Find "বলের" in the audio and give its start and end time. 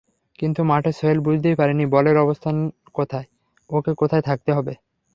1.93-2.17